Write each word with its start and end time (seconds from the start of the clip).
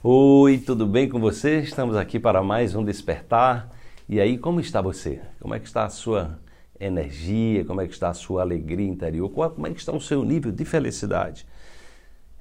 Oi, 0.00 0.58
tudo 0.58 0.86
bem 0.86 1.08
com 1.08 1.18
você? 1.18 1.58
Estamos 1.58 1.96
aqui 1.96 2.20
para 2.20 2.40
mais 2.40 2.72
um 2.76 2.84
despertar. 2.84 3.68
E 4.08 4.20
aí, 4.20 4.38
como 4.38 4.60
está 4.60 4.80
você? 4.80 5.20
Como 5.40 5.52
é 5.56 5.58
que 5.58 5.66
está 5.66 5.86
a 5.86 5.90
sua 5.90 6.38
energia? 6.78 7.64
Como 7.64 7.80
é 7.80 7.86
que 7.88 7.94
está 7.94 8.10
a 8.10 8.14
sua 8.14 8.42
alegria 8.42 8.86
interior? 8.86 9.28
Como 9.28 9.66
é 9.66 9.72
que 9.72 9.80
está 9.80 9.90
o 9.92 10.00
seu 10.00 10.24
nível 10.24 10.52
de 10.52 10.64
felicidade? 10.64 11.44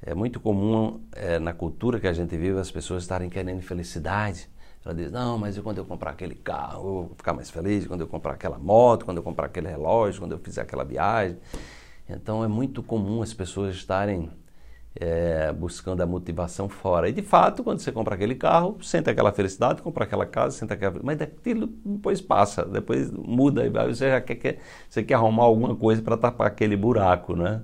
É 0.04 0.14
muito 0.14 0.40
comum 0.40 1.02
é, 1.14 1.40
na 1.40 1.52
cultura 1.52 2.00
que 2.00 2.08
a 2.08 2.14
gente 2.14 2.38
vive 2.38 2.60
as 2.60 2.70
pessoas 2.70 3.02
estarem 3.02 3.28
querendo 3.28 3.64
felicidade. 3.64 4.48
Ela 4.86 4.94
diz, 4.94 5.12
não, 5.12 5.40
mas 5.40 5.58
eu, 5.58 5.64
quando 5.64 5.80
eu 5.80 5.86
comprar 5.86 6.12
aquele 6.12 6.36
carro, 6.36 6.78
eu 6.78 6.84
vou 6.84 7.12
ficar 7.18 7.34
mais 7.34 7.50
feliz. 7.50 7.88
Quando 7.88 8.02
eu 8.02 8.08
comprar 8.08 8.34
aquela 8.34 8.60
moto, 8.60 9.04
quando 9.04 9.18
eu 9.18 9.24
comprar 9.24 9.48
aquele 9.48 9.68
relógio, 9.68 10.22
quando 10.22 10.34
eu 10.34 10.38
fizer 10.38 10.62
aquela 10.62 10.84
viagem. 10.84 11.40
Então 12.08 12.44
é 12.44 12.48
muito 12.48 12.84
comum 12.84 13.24
as 13.24 13.34
pessoas 13.34 13.76
estarem 13.76 14.30
é, 15.00 15.52
buscando 15.54 16.02
a 16.02 16.06
motivação 16.06 16.68
fora. 16.68 17.10
E 17.10 17.12
de 17.12 17.22
fato, 17.22 17.64
quando 17.64 17.80
você 17.80 17.92
compra 17.92 18.16
aquele 18.16 18.36
carro, 18.36 18.78
sente 18.82 19.10
aquela 19.10 19.32
felicidade, 19.32 19.82
compra 19.82 20.04
aquela 20.04 20.26
casa, 20.26 20.58
sente 20.58 20.74
aquela 20.74 21.00
mas 21.04 21.22
aquilo 21.22 21.68
depois 21.86 22.22
passa, 22.22 22.66
depois 22.66 23.12
muda, 23.12 23.66
e 23.66 23.70
você 23.70 24.10
já 24.10 24.22
quer, 24.22 24.36
quer, 24.36 24.60
você 24.90 25.04
quer 25.04 25.16
arrumar 25.16 25.44
alguma 25.44 25.76
coisa 25.76 26.02
para 26.02 26.18
tapar 26.18 26.48
aquele 26.48 26.76
buraco, 26.76 27.36
né? 27.36 27.62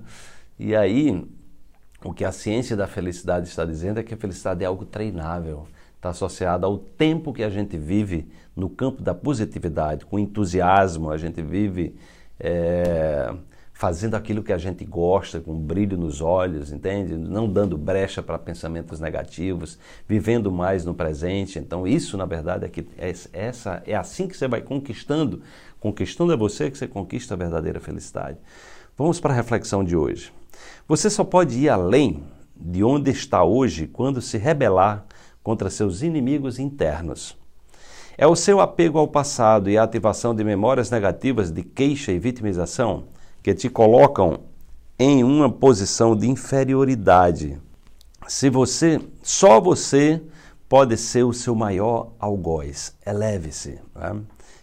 E 0.58 0.74
aí, 0.76 1.26
o 2.04 2.12
que 2.12 2.24
a 2.24 2.32
ciência 2.32 2.76
da 2.76 2.86
felicidade 2.86 3.48
está 3.48 3.64
dizendo 3.64 3.98
é 3.98 4.02
que 4.02 4.14
a 4.14 4.16
felicidade 4.16 4.62
é 4.62 4.66
algo 4.66 4.84
treinável, 4.84 5.66
está 5.96 6.10
associada 6.10 6.66
ao 6.66 6.78
tempo 6.78 7.32
que 7.32 7.42
a 7.42 7.50
gente 7.50 7.76
vive 7.76 8.28
no 8.54 8.70
campo 8.70 9.02
da 9.02 9.14
positividade, 9.14 10.06
com 10.06 10.18
entusiasmo, 10.18 11.10
a 11.10 11.16
gente 11.16 11.42
vive. 11.42 11.96
É, 12.38 13.32
fazendo 13.74 14.14
aquilo 14.14 14.42
que 14.42 14.52
a 14.52 14.56
gente 14.56 14.84
gosta, 14.84 15.40
com 15.40 15.52
brilho 15.52 15.98
nos 15.98 16.20
olhos, 16.20 16.70
entende? 16.70 17.16
Não 17.16 17.48
dando 17.48 17.76
brecha 17.76 18.22
para 18.22 18.38
pensamentos 18.38 19.00
negativos, 19.00 19.76
vivendo 20.08 20.50
mais 20.50 20.84
no 20.84 20.94
presente. 20.94 21.58
Então, 21.58 21.84
isso, 21.84 22.16
na 22.16 22.24
verdade, 22.24 22.64
é 22.64 22.68
que 22.68 22.86
é, 22.96 23.12
essa 23.32 23.82
é 23.84 23.96
assim 23.96 24.28
que 24.28 24.36
você 24.36 24.46
vai 24.46 24.62
conquistando, 24.62 25.42
conquistando 25.80 26.32
é 26.32 26.36
você 26.36 26.70
que 26.70 26.78
você 26.78 26.86
conquista 26.86 27.34
a 27.34 27.36
verdadeira 27.36 27.80
felicidade. 27.80 28.38
Vamos 28.96 29.18
para 29.18 29.32
a 29.32 29.36
reflexão 29.36 29.82
de 29.82 29.96
hoje. 29.96 30.32
Você 30.86 31.10
só 31.10 31.24
pode 31.24 31.58
ir 31.58 31.68
além 31.68 32.22
de 32.54 32.84
onde 32.84 33.10
está 33.10 33.42
hoje 33.42 33.88
quando 33.88 34.22
se 34.22 34.38
rebelar 34.38 35.04
contra 35.42 35.68
seus 35.68 36.00
inimigos 36.00 36.60
internos. 36.60 37.36
É 38.16 38.24
o 38.24 38.36
seu 38.36 38.60
apego 38.60 39.00
ao 39.00 39.08
passado 39.08 39.68
e 39.68 39.76
a 39.76 39.82
ativação 39.82 40.32
de 40.32 40.44
memórias 40.44 40.92
negativas 40.92 41.50
de 41.50 41.64
queixa 41.64 42.12
e 42.12 42.20
vitimização 42.20 43.08
que 43.44 43.52
te 43.52 43.68
colocam 43.68 44.40
em 44.98 45.22
uma 45.22 45.52
posição 45.52 46.16
de 46.16 46.26
inferioridade. 46.26 47.60
Se 48.26 48.48
você, 48.48 48.98
só 49.22 49.60
você 49.60 50.22
pode 50.66 50.96
ser 50.96 51.24
o 51.24 51.32
seu 51.34 51.54
maior 51.54 52.12
algoz. 52.18 52.96
Eleve-se. 53.06 53.78
Né? 53.94 54.16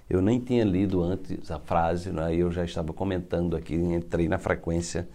Eu 0.10 0.20
nem 0.20 0.40
tinha 0.40 0.66
lido 0.66 1.04
antes 1.04 1.52
a 1.52 1.60
frase, 1.60 2.12
né? 2.12 2.36
eu 2.36 2.52
já 2.52 2.66
estava 2.66 2.92
comentando 2.92 3.56
aqui, 3.56 3.76
entrei 3.76 4.28
na 4.28 4.40
frequência 4.40 5.08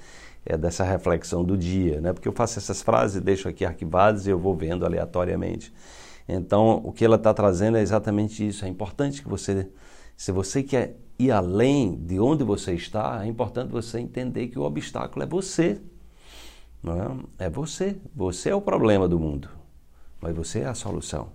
é, 0.44 0.56
dessa 0.56 0.84
reflexão 0.84 1.42
do 1.42 1.58
dia, 1.58 2.00
né? 2.00 2.12
porque 2.12 2.28
eu 2.28 2.32
faço 2.32 2.60
essas 2.60 2.82
frases, 2.82 3.20
deixo 3.20 3.48
aqui 3.48 3.64
arquivadas 3.64 4.28
e 4.28 4.30
eu 4.30 4.38
vou 4.38 4.54
vendo 4.54 4.86
aleatoriamente. 4.86 5.74
Então, 6.28 6.80
o 6.84 6.92
que 6.92 7.04
ela 7.04 7.16
está 7.16 7.34
trazendo 7.34 7.78
é 7.78 7.82
exatamente 7.82 8.46
isso. 8.46 8.64
É 8.64 8.68
importante 8.68 9.22
que 9.22 9.28
você, 9.28 9.68
se 10.16 10.32
você 10.32 10.62
quer 10.62 10.96
ir 11.18 11.30
além 11.30 11.96
de 11.96 12.18
onde 12.18 12.44
você 12.44 12.72
está, 12.74 13.24
é 13.24 13.26
importante 13.26 13.70
você 13.70 13.98
entender 13.98 14.48
que 14.48 14.58
o 14.58 14.62
obstáculo 14.62 15.22
é 15.22 15.26
você. 15.26 15.80
Não 16.82 17.26
é? 17.38 17.46
é 17.46 17.50
você. 17.50 17.96
Você 18.14 18.50
é 18.50 18.54
o 18.54 18.60
problema 18.60 19.08
do 19.08 19.18
mundo, 19.18 19.48
mas 20.20 20.34
você 20.34 20.60
é 20.60 20.66
a 20.66 20.74
solução. 20.74 21.28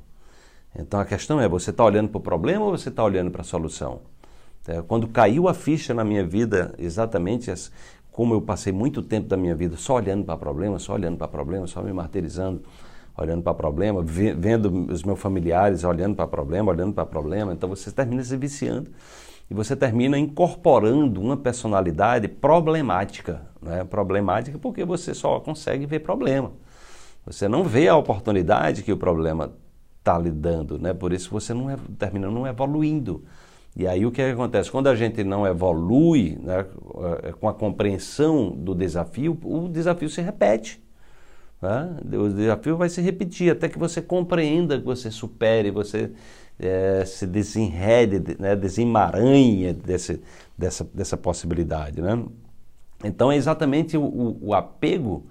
Então 0.76 1.00
a 1.00 1.06
questão 1.06 1.40
é: 1.40 1.48
você 1.48 1.72
está 1.72 1.84
olhando 1.84 2.10
para 2.10 2.18
o 2.18 2.22
problema 2.22 2.66
ou 2.66 2.72
você 2.72 2.90
está 2.90 3.04
olhando 3.04 3.30
para 3.30 3.42
a 3.42 3.46
solução? 3.46 4.02
É, 4.68 4.82
quando 4.82 5.08
caiu 5.08 5.48
a 5.48 5.54
ficha 5.54 5.94
na 5.94 6.04
minha 6.04 6.26
vida, 6.26 6.74
exatamente 6.78 7.52
como 8.12 8.34
eu 8.34 8.42
passei 8.42 8.72
muito 8.72 9.02
tempo 9.02 9.28
da 9.28 9.36
minha 9.36 9.56
vida 9.56 9.76
só 9.76 9.96
olhando 9.96 10.24
para 10.24 10.38
problema, 10.38 10.78
só 10.78 10.94
olhando 10.94 11.18
para 11.18 11.28
problema, 11.28 11.66
só 11.66 11.82
me 11.82 11.92
martirizando, 11.92 12.62
olhando 13.18 13.44
para 13.44 13.54
problema, 13.54 14.02
vendo 14.02 14.92
os 14.92 15.04
meus 15.04 15.20
familiares 15.20 15.84
olhando 15.84 16.16
para 16.16 16.28
problema, 16.28 16.72
olhando 16.72 16.94
para 16.94 17.06
problema, 17.06 17.54
então 17.54 17.70
você 17.70 17.92
termina 17.92 18.24
se 18.24 18.36
viciando 18.38 18.90
e 19.50 19.54
você 19.54 19.76
termina 19.76 20.18
incorporando 20.18 21.20
uma 21.20 21.36
personalidade 21.36 22.28
problemática. 22.28 23.42
Né? 23.62 23.84
Problemática 23.84 24.58
porque 24.58 24.86
você 24.86 25.14
só 25.14 25.40
consegue 25.40 25.86
ver 25.86 26.00
problema. 26.00 26.54
Você 27.26 27.48
não 27.48 27.64
vê 27.64 27.88
a 27.88 27.96
oportunidade 27.96 28.82
que 28.82 28.92
o 28.92 28.98
problema 28.98 29.52
está 30.00 30.18
lhe 30.18 30.32
dando, 30.32 30.80
né? 30.80 30.94
por 30.94 31.14
isso 31.14 31.30
você 31.30 31.54
não 31.54 31.70
é, 31.70 31.78
termina 32.00 32.32
não 32.32 32.48
evoluindo. 32.48 33.24
E 33.76 33.88
aí 33.88 34.06
o 34.06 34.12
que, 34.12 34.22
é 34.22 34.32
acontece? 34.32 34.72
Quando 34.72 34.88
a 34.88 34.96
gente 34.96 35.24
não 35.24 35.46
evolui 35.46 36.38
né, 36.42 36.66
é, 37.24 37.32
com 37.32 37.48
a 37.48 37.54
compreensão 37.54 38.52
do 38.52 38.76
desafio, 38.76 39.38
o 39.44 39.70
desafio 39.70 40.10
se 40.10 40.22
repete. 40.22 40.82
Né? 41.62 41.98
O 42.18 42.30
desafio 42.30 42.76
vai 42.76 42.90
se 42.90 43.02
repetir 43.02 43.52
até 43.52 43.70
que 43.70 43.78
você 43.78 44.02
compreenda, 44.02 44.80
que 44.80 44.86
você 44.86 45.12
supere, 45.12 45.70
você 45.70 46.12
é, 46.60 47.04
se 47.06 47.28
desenrede, 47.28 48.36
né, 48.40 48.56
desemaranha 48.56 49.74
desse, 49.74 50.22
dessa, 50.58 50.88
dessa 50.94 51.16
possibilidade. 51.16 52.02
Né? 52.02 52.24
Então 53.04 53.32
é 53.32 53.36
exatamente 53.36 53.96
o, 53.98 54.04
o, 54.04 54.48
o, 54.48 54.54
apego, 54.54 55.26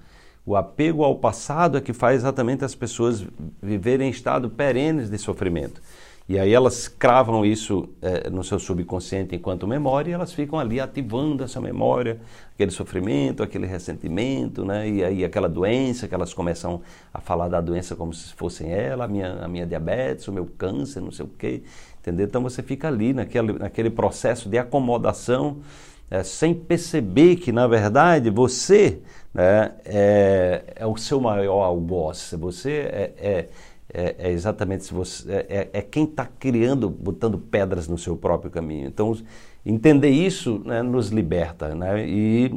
o 0.47 0.57
apego 0.57 1.03
ao 1.03 1.17
passado 1.17 1.79
é 1.79 1.81
que 1.81 1.93
faz 1.93 2.17
exatamente 2.17 2.65
as 2.65 2.75
pessoas 2.75 3.27
viverem 3.63 4.09
em 4.09 4.11
estado 4.11 4.51
perenes 4.51 5.11
de 5.11 5.19
sofrimento. 5.19 5.81
E 6.31 6.39
aí 6.39 6.55
elas 6.55 6.87
cravam 6.87 7.45
isso 7.45 7.89
é, 8.01 8.31
no 8.31 8.45
seu 8.45 8.57
subconsciente 8.61 9.35
enquanto 9.35 9.67
memória 9.67 10.13
e 10.13 10.15
elas 10.15 10.33
ficam 10.33 10.61
ali 10.61 10.79
ativando 10.79 11.43
essa 11.43 11.61
memória, 11.61 12.21
aquele 12.55 12.71
sofrimento, 12.71 13.43
aquele 13.43 13.67
ressentimento, 13.67 14.65
né? 14.65 14.89
E 14.89 15.03
aí 15.05 15.25
aquela 15.25 15.49
doença 15.49 16.07
que 16.07 16.15
elas 16.15 16.33
começam 16.33 16.83
a 17.13 17.21
falar 17.21 17.49
da 17.49 17.61
doença 17.61 17.97
como 17.97 18.15
se 18.15 18.33
fossem 18.35 18.73
ela, 18.73 19.07
a 19.07 19.09
minha, 19.09 19.41
a 19.43 19.49
minha 19.49 19.67
diabetes, 19.67 20.29
o 20.29 20.33
meu 20.33 20.47
câncer, 20.47 21.01
não 21.01 21.11
sei 21.11 21.27
o 21.27 21.31
quê, 21.37 21.65
entendeu? 21.99 22.27
Então 22.27 22.41
você 22.45 22.63
fica 22.63 22.87
ali 22.87 23.13
naquele, 23.13 23.55
naquele 23.55 23.91
processo 23.91 24.49
de 24.49 24.57
acomodação 24.57 25.57
é, 26.09 26.23
sem 26.23 26.55
perceber 26.55 27.37
que, 27.37 27.51
na 27.51 27.67
verdade, 27.67 28.31
você 28.31 29.01
né, 29.35 29.73
é, 29.85 30.63
é 30.77 30.87
o 30.87 30.97
seu 30.97 31.21
maior 31.21 31.65
algoz, 31.65 32.37
você 32.39 32.71
é, 32.71 33.15
é 33.19 33.49
é, 33.93 34.17
é 34.19 34.31
exatamente 34.31 34.85
se 34.85 34.95
você 34.95 35.31
é, 35.33 35.47
é, 35.49 35.71
é 35.79 35.83
quem 35.83 36.05
está 36.05 36.25
criando, 36.25 36.89
botando 36.89 37.39
pedras 37.39 37.89
no 37.89 37.99
seu 37.99 38.17
próprio 38.17 38.51
caminho. 38.51 38.87
Então, 38.87 39.17
entender 39.65 40.11
isso 40.11 40.61
né, 40.65 40.83
nos 40.83 41.09
liberta, 41.09 41.75
né? 41.75 42.07
E, 42.07 42.55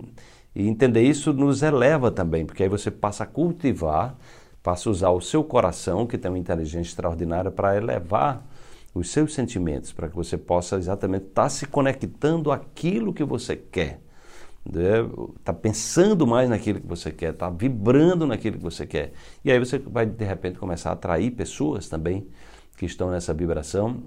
e, 0.55 0.67
entender 0.67 1.01
isso 1.01 1.33
nos 1.33 1.63
eleva 1.63 2.11
também, 2.11 2.45
porque 2.45 2.63
aí 2.63 2.69
você 2.69 2.91
passa 2.91 3.23
a 3.23 3.27
cultivar, 3.27 4.15
passa 4.61 4.89
a 4.89 4.91
usar 4.91 5.09
o 5.09 5.21
seu 5.21 5.43
coração, 5.43 6.05
que 6.05 6.17
tem 6.17 6.29
uma 6.29 6.39
inteligência 6.39 6.89
extraordinária, 6.91 7.51
para 7.51 7.75
elevar 7.75 8.45
os 8.93 9.09
seus 9.09 9.33
sentimentos, 9.33 9.91
para 9.91 10.07
que 10.07 10.15
você 10.15 10.37
possa 10.37 10.77
exatamente 10.77 11.25
estar 11.25 11.43
tá 11.43 11.49
se 11.49 11.65
conectando 11.65 12.51
àquilo 12.51 13.13
que 13.13 13.23
você 13.23 13.55
quer 13.55 13.99
está 14.65 15.51
né? 15.51 15.59
pensando 15.61 16.25
mais 16.25 16.49
naquilo 16.49 16.79
que 16.79 16.87
você 16.87 17.11
quer, 17.11 17.33
está 17.33 17.49
vibrando 17.49 18.25
naquilo 18.25 18.57
que 18.57 18.63
você 18.63 18.85
quer. 18.87 19.11
E 19.43 19.51
aí 19.51 19.59
você 19.59 19.77
vai 19.77 20.05
de 20.05 20.25
repente 20.25 20.57
começar 20.57 20.91
a 20.91 20.93
atrair 20.93 21.31
pessoas 21.31 21.89
também 21.89 22.27
que 22.77 22.85
estão 22.85 23.11
nessa 23.11 23.33
vibração, 23.33 24.01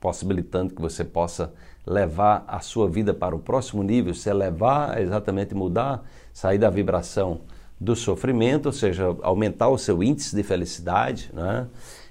possibilitando 0.00 0.74
que 0.74 0.80
você 0.80 1.04
possa 1.04 1.52
levar 1.86 2.44
a 2.46 2.60
sua 2.60 2.88
vida 2.88 3.12
para 3.12 3.34
o 3.34 3.38
próximo 3.38 3.82
nível, 3.82 4.14
se 4.14 4.28
elevar, 4.28 5.00
exatamente 5.00 5.54
mudar, 5.54 6.04
sair 6.32 6.58
da 6.58 6.70
vibração 6.70 7.42
do 7.80 7.94
sofrimento, 7.94 8.66
ou 8.66 8.72
seja, 8.72 9.16
aumentar 9.22 9.68
o 9.68 9.78
seu 9.78 10.02
índice 10.02 10.34
de 10.34 10.42
felicidade, 10.42 11.30
né? 11.32 11.68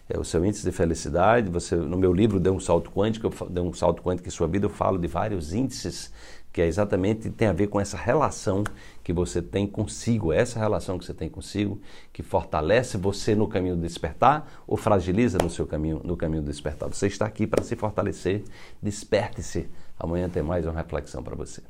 É 0.09 0.17
o 0.17 0.23
seu 0.23 0.45
índice 0.45 0.63
de 0.63 0.71
felicidade. 0.71 1.49
Você, 1.49 1.75
no 1.75 1.97
meu 1.97 2.13
livro, 2.13 2.39
deu 2.39 2.53
um 2.53 2.59
salto 2.59 2.91
quântico, 2.91 3.27
eu, 3.27 3.49
deu 3.49 3.63
um 3.63 3.73
salto 3.73 4.01
quântico 4.01 4.27
em 4.27 4.31
sua 4.31 4.47
vida, 4.47 4.65
eu 4.65 4.69
falo 4.69 4.97
de 4.97 5.07
vários 5.07 5.53
índices 5.53 6.11
que 6.57 6.61
é 6.63 6.65
exatamente 6.65 7.29
tem 7.29 7.47
a 7.47 7.53
ver 7.53 7.67
com 7.67 7.79
essa 7.79 7.95
relação 7.95 8.63
que 9.03 9.13
você 9.13 9.43
tem 9.43 9.67
consigo, 9.67 10.33
essa 10.33 10.57
relação 10.57 10.97
que 10.97 11.05
você 11.05 11.13
tem 11.13 11.29
consigo, 11.29 11.79
que 12.11 12.23
fortalece 12.23 12.97
você 12.97 13.35
no 13.35 13.47
caminho 13.47 13.75
do 13.75 13.81
despertar 13.83 14.63
ou 14.65 14.75
fragiliza 14.75 15.37
no 15.37 15.51
seu 15.51 15.67
caminho, 15.67 16.01
no 16.03 16.17
caminho 16.17 16.41
do 16.41 16.49
despertar. 16.49 16.89
Você 16.89 17.05
está 17.05 17.27
aqui 17.27 17.45
para 17.45 17.63
se 17.63 17.75
fortalecer, 17.75 18.43
desperte-se. 18.81 19.69
Amanhã 19.99 20.27
tem 20.27 20.41
mais 20.41 20.65
uma 20.65 20.73
reflexão 20.73 21.21
para 21.21 21.35
você. 21.35 21.61